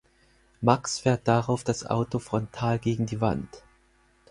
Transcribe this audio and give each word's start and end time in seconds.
Max 0.61 0.97
fährt 0.97 1.27
darauf 1.27 1.63
das 1.63 1.85
Auto 1.85 2.17
frontal 2.17 2.79
gegen 2.79 3.07
eine 3.07 3.21
Wand. 3.21 3.63